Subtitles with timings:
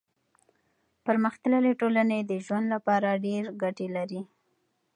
[1.05, 4.21] پرمختللي ټولنې د ژوند لپاره ډېر ګټې لري.